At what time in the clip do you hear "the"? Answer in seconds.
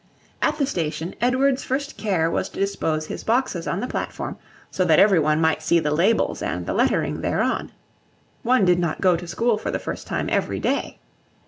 0.57-0.65, 3.81-3.87, 5.79-5.91, 6.65-6.73, 9.69-9.77